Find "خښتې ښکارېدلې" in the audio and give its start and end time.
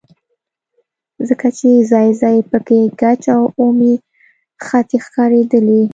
4.65-5.81